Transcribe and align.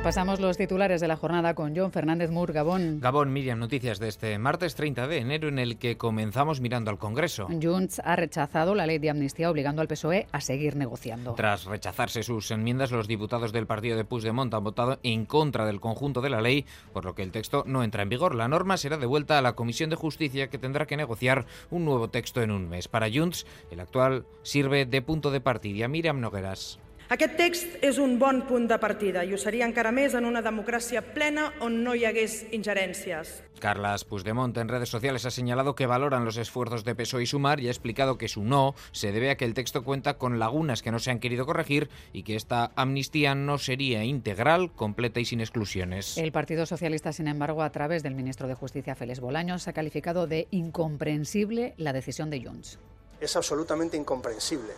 Repasamos 0.00 0.40
los 0.40 0.56
titulares 0.56 1.02
de 1.02 1.08
la 1.08 1.16
jornada 1.16 1.52
con 1.52 1.76
John 1.76 1.92
Fernández 1.92 2.30
Mur, 2.30 2.54
Gabón. 2.54 3.00
Gabón, 3.00 3.34
Miriam, 3.34 3.58
noticias 3.58 3.98
de 3.98 4.08
este 4.08 4.38
martes 4.38 4.74
30 4.74 5.06
de 5.06 5.18
enero 5.18 5.48
en 5.48 5.58
el 5.58 5.76
que 5.76 5.98
comenzamos 5.98 6.62
mirando 6.62 6.90
al 6.90 6.96
Congreso. 6.96 7.48
Junts 7.48 8.00
ha 8.02 8.16
rechazado 8.16 8.74
la 8.74 8.86
ley 8.86 8.98
de 8.98 9.10
amnistía 9.10 9.50
obligando 9.50 9.82
al 9.82 9.88
PSOE 9.88 10.26
a 10.32 10.40
seguir 10.40 10.74
negociando. 10.74 11.34
Tras 11.34 11.66
rechazarse 11.66 12.22
sus 12.22 12.50
enmiendas, 12.50 12.92
los 12.92 13.08
diputados 13.08 13.52
del 13.52 13.66
partido 13.66 13.98
de 13.98 14.06
Puigdemont 14.06 14.54
han 14.54 14.64
votado 14.64 14.98
en 15.02 15.26
contra 15.26 15.66
del 15.66 15.80
conjunto 15.80 16.22
de 16.22 16.30
la 16.30 16.40
ley, 16.40 16.64
por 16.94 17.04
lo 17.04 17.14
que 17.14 17.22
el 17.22 17.30
texto 17.30 17.64
no 17.66 17.84
entra 17.84 18.02
en 18.02 18.08
vigor. 18.08 18.34
La 18.34 18.48
norma 18.48 18.78
será 18.78 18.96
devuelta 18.96 19.36
a 19.36 19.42
la 19.42 19.52
Comisión 19.52 19.90
de 19.90 19.96
Justicia 19.96 20.48
que 20.48 20.56
tendrá 20.56 20.86
que 20.86 20.96
negociar 20.96 21.44
un 21.70 21.84
nuevo 21.84 22.08
texto 22.08 22.40
en 22.40 22.52
un 22.52 22.70
mes. 22.70 22.88
Para 22.88 23.10
Junts, 23.12 23.44
el 23.70 23.80
actual 23.80 24.24
sirve 24.44 24.86
de 24.86 25.02
punto 25.02 25.30
de 25.30 25.42
partida. 25.42 25.88
Miriam 25.88 26.20
Nogueras. 26.20 26.78
Aquest 27.10 27.32
text 27.34 27.72
és 27.82 27.96
un 27.98 28.12
bon 28.20 28.44
punt 28.46 28.68
de 28.70 28.76
partida 28.78 29.24
i 29.26 29.32
ho 29.34 29.38
seria 29.42 29.66
encara 29.66 29.90
més 29.90 30.12
en 30.14 30.28
una 30.28 30.44
democràcia 30.46 31.00
plena 31.02 31.48
on 31.66 31.80
no 31.82 31.96
hi 31.98 32.04
hagués 32.06 32.36
ingerències. 32.54 33.32
Carlas 33.58 34.04
Puigdemont 34.06 34.54
en 34.62 34.70
redes 34.70 34.92
sociales 34.94 35.26
ha 35.26 35.32
señalado 35.32 35.74
que 35.74 35.88
valoran 35.90 36.24
los 36.24 36.36
esfuerzos 36.36 36.84
de 36.84 36.94
PSOE 36.94 37.24
y 37.24 37.26
Sumar 37.26 37.58
y 37.58 37.66
ha 37.66 37.72
explicado 37.72 38.16
que 38.16 38.28
su 38.28 38.44
no 38.44 38.76
se 38.92 39.10
debe 39.10 39.30
a 39.30 39.36
que 39.36 39.44
el 39.44 39.54
texto 39.54 39.82
cuenta 39.82 40.18
con 40.18 40.38
lagunas 40.38 40.82
que 40.82 40.92
no 40.92 41.00
se 41.00 41.10
han 41.10 41.18
querido 41.18 41.46
corregir 41.46 41.90
y 42.12 42.22
que 42.22 42.36
esta 42.36 42.70
amnistía 42.76 43.34
no 43.34 43.58
sería 43.58 44.04
integral, 44.04 44.70
completa 44.70 45.18
y 45.18 45.24
sin 45.24 45.40
exclusiones. 45.40 46.16
El 46.16 46.30
Partido 46.30 46.64
Socialista, 46.64 47.12
sin 47.12 47.26
embargo, 47.26 47.64
a 47.64 47.72
través 47.72 48.04
del 48.04 48.14
ministro 48.14 48.46
de 48.46 48.54
Justicia, 48.54 48.94
Félix 48.94 49.18
Bolaños, 49.18 49.66
ha 49.66 49.72
calificado 49.72 50.28
de 50.28 50.46
incomprensible 50.52 51.74
la 51.76 51.92
decisión 51.92 52.30
de 52.30 52.44
Junts. 52.44 52.78
Es 53.20 53.34
absolutamente 53.34 53.96
incomprensible 53.96 54.74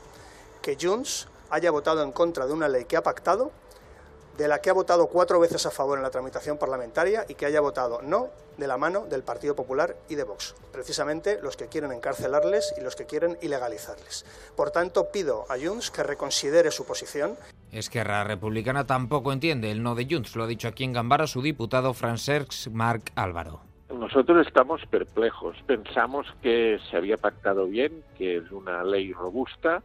que 0.63 0.79
Junts 0.81 1.29
haya 1.53 1.71
votado 1.71 2.03
en 2.03 2.13
contra 2.13 2.47
de 2.47 2.53
una 2.55 2.67
ley 2.67 2.87
que 2.87 2.97
ha 2.97 3.03
pactado, 3.03 3.53
de 4.39 4.49
la 4.49 4.63
que 4.63 4.71
ha 4.71 4.73
votado 4.73 5.07
cuatro 5.09 5.39
veces 5.39 5.67
a 5.67 5.71
favor 5.71 5.99
en 5.99 6.03
la 6.03 6.11
tramitación 6.11 6.57
parlamentaria 6.57 7.27
y 7.29 7.35
que 7.35 7.45
haya 7.45 7.61
votado 7.61 8.01
no 8.01 8.31
de 8.57 8.67
la 8.67 8.79
mano 8.79 9.05
del 9.07 9.23
Partido 9.23 9.55
Popular 9.55 9.95
y 10.09 10.15
de 10.15 10.25
Vox, 10.25 10.55
precisamente 10.73 11.39
los 11.43 11.59
que 11.59 11.69
quieren 11.69 11.93
encarcelarles 11.93 12.75
y 12.79 12.81
los 12.81 12.97
que 12.97 13.05
quieren 13.05 13.37
ilegalizarles. 13.43 14.25
Por 14.57 14.71
tanto, 14.71 15.13
pido 15.13 15.45
a 15.51 15.59
Junts 15.63 15.91
que 15.91 16.03
reconsidere 16.03 16.71
su 16.71 16.87
posición. 16.87 17.37
Esquerra 17.71 18.25
Republicana 18.25 18.87
tampoco 18.87 19.31
entiende 19.31 19.71
el 19.71 19.83
no 19.83 19.95
de 19.95 20.07
Junts, 20.11 20.35
lo 20.35 20.45
ha 20.45 20.47
dicho 20.47 20.69
aquí 20.69 20.85
en 20.85 20.95
Gambara 20.95 21.27
su 21.27 21.43
diputado 21.43 21.93
Francesc 21.93 22.69
Marc 22.69 23.13
Álvaro. 23.15 23.61
Nosotros 23.91 24.47
estamos 24.47 24.81
perplejos. 24.87 25.55
Pensamos 25.67 26.27
que 26.41 26.79
se 26.91 26.97
había 26.97 27.19
pactado 27.19 27.67
bien, 27.67 28.03
que 28.17 28.39
es 28.39 28.51
una 28.51 28.83
ley 28.83 29.13
robusta, 29.13 29.83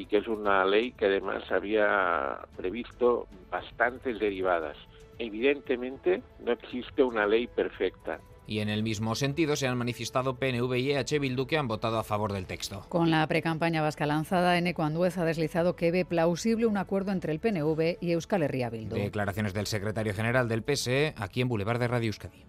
y 0.00 0.06
que 0.06 0.16
es 0.16 0.28
una 0.28 0.64
ley 0.64 0.92
que 0.92 1.04
además 1.04 1.42
había 1.50 2.38
previsto 2.56 3.28
bastantes 3.50 4.18
derivadas. 4.18 4.78
Evidentemente 5.18 6.22
no 6.42 6.52
existe 6.52 7.02
una 7.02 7.26
ley 7.26 7.46
perfecta. 7.46 8.18
Y 8.46 8.60
en 8.60 8.70
el 8.70 8.82
mismo 8.82 9.14
sentido 9.14 9.56
se 9.56 9.68
han 9.68 9.76
manifestado 9.76 10.36
PNV 10.36 10.74
y 10.78 10.92
EH 10.92 11.18
Bildu 11.18 11.46
que 11.46 11.58
han 11.58 11.68
votado 11.68 11.98
a 11.98 12.02
favor 12.02 12.32
del 12.32 12.46
texto. 12.46 12.86
Con 12.88 13.10
la 13.10 13.26
precampaña 13.26 13.82
vasca 13.82 14.06
lanzada, 14.06 14.56
Eneco 14.56 14.82
Anduez 14.82 15.18
ha 15.18 15.24
deslizado 15.26 15.76
que 15.76 15.90
ve 15.90 16.06
plausible 16.06 16.64
un 16.64 16.78
acuerdo 16.78 17.12
entre 17.12 17.32
el 17.32 17.38
PNV 17.38 17.98
y 18.00 18.12
Euskal 18.12 18.42
Herria 18.42 18.70
Bildu. 18.70 18.96
Declaraciones 18.96 19.52
del 19.52 19.66
secretario 19.66 20.14
general 20.14 20.48
del 20.48 20.62
PSE 20.62 21.12
aquí 21.18 21.42
en 21.42 21.48
Boulevard 21.48 21.78
de 21.78 21.88
Radio 21.88 22.06
Euskadi. 22.06 22.46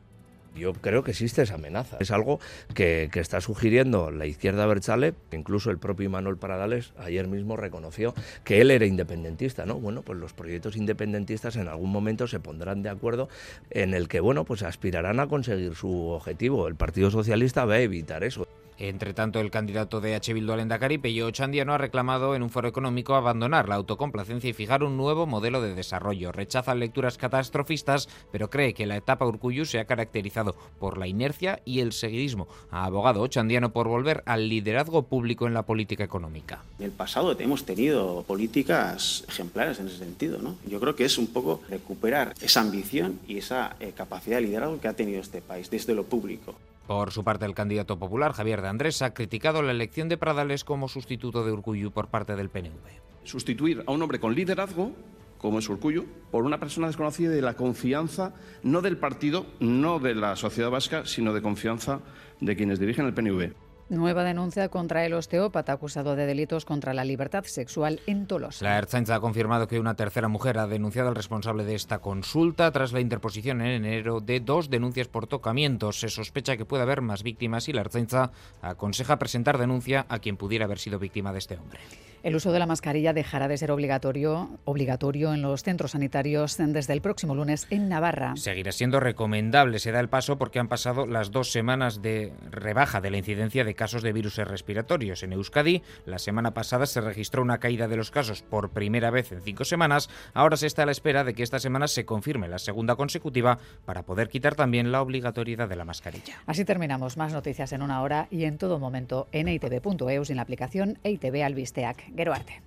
Yo 0.55 0.73
creo 0.73 1.03
que 1.03 1.11
existe 1.11 1.41
esa 1.41 1.55
amenaza. 1.55 1.97
Es 1.99 2.11
algo 2.11 2.39
que, 2.73 3.09
está 3.13 3.39
sugiriendo 3.39 4.11
la 4.11 4.25
izquierda 4.25 4.65
Berchale, 4.65 5.13
incluso 5.31 5.71
el 5.71 5.77
propio 5.77 6.09
Manuel 6.09 6.37
Paradales 6.37 6.93
ayer 6.97 7.27
mismo 7.27 7.55
reconoció 7.55 8.13
que 8.43 8.61
él 8.61 8.71
era 8.71 8.85
independentista, 8.85 9.65
¿no? 9.65 9.75
Bueno, 9.75 10.01
pues 10.01 10.19
los 10.19 10.33
proyectos 10.33 10.75
independentistas 10.75 11.55
en 11.55 11.67
algún 11.67 11.91
momento 11.91 12.27
se 12.27 12.39
pondrán 12.39 12.83
de 12.83 12.89
acuerdo 12.89 13.29
en 13.69 13.93
el 13.93 14.07
que, 14.07 14.19
bueno, 14.19 14.43
pues 14.43 14.63
aspirarán 14.63 15.19
a 15.19 15.27
conseguir 15.27 15.75
su 15.75 16.07
objetivo. 16.09 16.67
El 16.67 16.75
Partido 16.75 17.11
Socialista 17.11 17.65
va 17.65 17.75
a 17.75 17.81
evitar 17.81 18.23
eso. 18.23 18.47
Entre 18.77 19.13
tanto, 19.13 19.39
el 19.39 19.51
candidato 19.51 20.01
de 20.01 20.15
H. 20.15 20.33
Bildu 20.33 20.53
al 20.53 20.59
Endacari, 20.61 20.99
Ochandiano, 21.21 21.73
ha 21.73 21.77
reclamado 21.77 22.35
en 22.35 22.43
un 22.43 22.49
foro 22.49 22.67
económico 22.67 23.15
abandonar 23.15 23.69
la 23.69 23.75
autocomplacencia 23.75 24.49
y 24.49 24.53
fijar 24.53 24.83
un 24.83 24.97
nuevo 24.97 25.27
modelo 25.27 25.61
de 25.61 25.75
desarrollo. 25.75 26.31
Rechaza 26.31 26.73
lecturas 26.75 27.17
catastrofistas, 27.17 28.09
pero 28.31 28.49
cree 28.49 28.73
que 28.73 28.85
la 28.85 28.97
etapa 28.97 29.25
Urcuyu 29.25 29.65
se 29.65 29.79
ha 29.79 29.85
caracterizado 29.85 30.55
por 30.79 30.97
la 30.97 31.07
inercia 31.07 31.61
y 31.65 31.79
el 31.79 31.91
seguidismo. 31.91 32.47
Ha 32.71 32.85
abogado 32.85 33.21
Ochandiano 33.21 33.71
por 33.71 33.87
volver 33.87 34.23
al 34.25 34.49
liderazgo 34.49 35.03
público 35.03 35.47
en 35.47 35.53
la 35.53 35.63
política 35.63 36.03
económica. 36.03 36.63
En 36.79 36.85
el 36.85 36.91
pasado 36.91 37.35
hemos 37.39 37.65
tenido 37.65 38.23
políticas 38.23 39.25
ejemplares 39.27 39.79
en 39.79 39.87
ese 39.87 39.97
sentido. 39.97 40.39
¿no? 40.39 40.55
Yo 40.67 40.79
creo 40.79 40.95
que 40.95 41.05
es 41.05 41.17
un 41.17 41.27
poco 41.27 41.61
recuperar 41.69 42.33
esa 42.41 42.61
ambición 42.61 43.19
y 43.27 43.37
esa 43.37 43.75
eh, 43.79 43.93
capacidad 43.95 44.37
de 44.37 44.43
liderazgo 44.43 44.79
que 44.79 44.87
ha 44.87 44.93
tenido 44.93 45.21
este 45.21 45.41
país 45.41 45.69
desde 45.69 45.93
lo 45.93 46.03
público. 46.03 46.55
Por 46.87 47.11
su 47.11 47.23
parte, 47.23 47.45
el 47.45 47.53
candidato 47.53 47.97
popular, 47.97 48.33
Javier 48.33 48.61
de 48.61 48.67
Andrés, 48.67 49.01
ha 49.01 49.13
criticado 49.13 49.61
la 49.61 49.71
elección 49.71 50.09
de 50.09 50.17
Pradales 50.17 50.63
como 50.63 50.87
sustituto 50.87 51.45
de 51.45 51.51
Urcuyu 51.51 51.91
por 51.91 52.07
parte 52.07 52.35
del 52.35 52.49
PNV. 52.49 53.01
Sustituir 53.23 53.83
a 53.85 53.91
un 53.91 54.01
hombre 54.01 54.19
con 54.19 54.35
liderazgo, 54.35 54.91
como 55.37 55.59
es 55.59 55.69
Urcuyu, 55.69 56.05
por 56.31 56.43
una 56.43 56.59
persona 56.59 56.87
desconocida 56.87 57.29
de 57.29 57.41
la 57.41 57.55
confianza, 57.55 58.33
no 58.63 58.81
del 58.81 58.97
partido, 58.97 59.45
no 59.59 59.99
de 59.99 60.15
la 60.15 60.35
sociedad 60.35 60.69
vasca, 60.69 61.05
sino 61.05 61.33
de 61.33 61.41
confianza 61.41 62.01
de 62.39 62.55
quienes 62.55 62.79
dirigen 62.79 63.05
el 63.05 63.13
PNV. 63.13 63.53
Nueva 63.91 64.23
denuncia 64.23 64.69
contra 64.69 65.05
el 65.05 65.13
osteópata 65.13 65.73
acusado 65.73 66.15
de 66.15 66.25
delitos 66.25 66.63
contra 66.63 66.93
la 66.93 67.03
libertad 67.03 67.43
sexual 67.43 67.99
en 68.07 68.25
Tolosa. 68.25 68.63
La 68.63 68.77
Ertzaintza 68.77 69.15
ha 69.15 69.19
confirmado 69.19 69.67
que 69.67 69.81
una 69.81 69.97
tercera 69.97 70.29
mujer 70.29 70.59
ha 70.59 70.67
denunciado 70.67 71.09
al 71.09 71.15
responsable 71.15 71.65
de 71.65 71.75
esta 71.75 71.99
consulta 71.99 72.71
tras 72.71 72.93
la 72.93 73.01
interposición 73.01 73.59
en 73.59 73.83
enero 73.83 74.21
de 74.21 74.39
dos 74.39 74.69
denuncias 74.69 75.09
por 75.09 75.27
tocamientos. 75.27 75.99
Se 75.99 76.07
sospecha 76.07 76.55
que 76.55 76.63
puede 76.63 76.83
haber 76.83 77.01
más 77.01 77.21
víctimas 77.21 77.67
y 77.67 77.73
la 77.73 77.81
Ertzaintza 77.81 78.31
aconseja 78.61 79.19
presentar 79.19 79.57
denuncia 79.57 80.05
a 80.07 80.19
quien 80.19 80.37
pudiera 80.37 80.63
haber 80.63 80.79
sido 80.79 80.97
víctima 80.97 81.33
de 81.33 81.39
este 81.39 81.57
hombre. 81.57 81.81
El 82.23 82.35
uso 82.35 82.51
de 82.51 82.59
la 82.59 82.67
mascarilla 82.67 83.13
dejará 83.13 83.47
de 83.47 83.57
ser 83.57 83.71
obligatorio, 83.71 84.59
obligatorio 84.63 85.33
en 85.33 85.41
los 85.41 85.63
centros 85.63 85.91
sanitarios 85.91 86.55
desde 86.57 86.93
el 86.93 87.01
próximo 87.01 87.33
lunes 87.33 87.65
en 87.71 87.89
Navarra. 87.89 88.35
Seguirá 88.35 88.71
siendo 88.71 88.99
recomendable. 88.99 89.79
Se 89.79 89.91
da 89.91 89.99
el 89.99 90.07
paso 90.07 90.37
porque 90.37 90.59
han 90.59 90.67
pasado 90.67 91.07
las 91.07 91.31
dos 91.31 91.51
semanas 91.51 92.03
de 92.03 92.31
rebaja 92.51 93.01
de 93.01 93.09
la 93.09 93.17
incidencia 93.17 93.63
de 93.63 93.73
casos 93.73 94.03
de 94.03 94.13
virus 94.13 94.37
respiratorios. 94.37 95.23
En 95.23 95.33
Euskadi, 95.33 95.81
la 96.05 96.19
semana 96.19 96.53
pasada 96.53 96.85
se 96.85 97.01
registró 97.01 97.41
una 97.41 97.57
caída 97.57 97.87
de 97.87 97.97
los 97.97 98.11
casos 98.11 98.43
por 98.43 98.69
primera 98.69 99.09
vez 99.09 99.31
en 99.31 99.41
cinco 99.41 99.65
semanas. 99.65 100.07
Ahora 100.35 100.57
se 100.57 100.67
está 100.67 100.83
a 100.83 100.85
la 100.85 100.91
espera 100.91 101.23
de 101.23 101.33
que 101.33 101.41
esta 101.41 101.57
semana 101.57 101.87
se 101.87 102.05
confirme 102.05 102.47
la 102.47 102.59
segunda 102.59 102.95
consecutiva 102.95 103.57
para 103.85 104.03
poder 104.03 104.29
quitar 104.29 104.53
también 104.53 104.91
la 104.91 105.01
obligatoriedad 105.01 105.67
de 105.67 105.75
la 105.75 105.85
mascarilla. 105.85 106.35
Así 106.45 106.65
terminamos. 106.65 107.17
Más 107.17 107.33
noticias 107.33 107.73
en 107.73 107.81
una 107.81 108.01
hora 108.03 108.27
y 108.29 108.43
en 108.43 108.59
todo 108.59 108.77
momento 108.77 109.27
en 109.31 109.47
eitv.eus 109.47 110.29
y 110.29 110.33
en 110.33 110.35
la 110.35 110.43
aplicación 110.43 110.99
EITV 111.03 111.43
Albisteac. 111.43 112.10
Gero 112.13 112.33
arte. 112.33 112.61